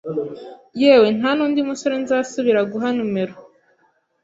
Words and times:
yewe 0.81 1.07
nta 1.17 1.29
n’undi 1.35 1.59
musore 1.69 1.95
nzasubira 2.03 2.61
guha 2.71 2.87
numero 2.97 3.33